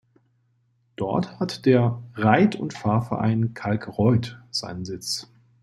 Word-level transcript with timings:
Dort 0.95 1.39
hat 1.39 1.67
der 1.67 2.01
"Reit- 2.15 2.55
und 2.55 2.73
Fahrverein 2.73 3.53
Kalkreuth" 3.53 4.39
seinen 4.49 4.83
Sitz. 4.83 5.31